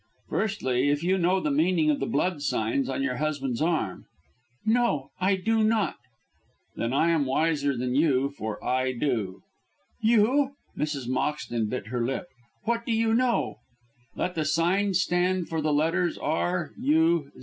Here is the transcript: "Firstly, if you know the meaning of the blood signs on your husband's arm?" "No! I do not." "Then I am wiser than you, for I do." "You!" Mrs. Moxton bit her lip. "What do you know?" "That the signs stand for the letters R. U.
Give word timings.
"Firstly, 0.31 0.89
if 0.89 1.03
you 1.03 1.19
know 1.19 1.39
the 1.39 1.51
meaning 1.51 1.91
of 1.91 1.99
the 1.99 2.07
blood 2.07 2.41
signs 2.41 2.89
on 2.89 3.03
your 3.03 3.17
husband's 3.17 3.61
arm?" 3.61 4.07
"No! 4.65 5.11
I 5.19 5.35
do 5.35 5.63
not." 5.63 5.97
"Then 6.75 6.91
I 6.91 7.11
am 7.11 7.27
wiser 7.27 7.77
than 7.77 7.93
you, 7.93 8.29
for 8.31 8.57
I 8.65 8.93
do." 8.93 9.43
"You!" 10.01 10.55
Mrs. 10.75 11.07
Moxton 11.07 11.69
bit 11.69 11.89
her 11.93 12.03
lip. 12.03 12.25
"What 12.63 12.83
do 12.83 12.91
you 12.91 13.13
know?" 13.13 13.57
"That 14.15 14.33
the 14.33 14.43
signs 14.43 14.99
stand 14.99 15.49
for 15.49 15.61
the 15.61 15.71
letters 15.71 16.17
R. 16.17 16.71
U. 16.79 17.29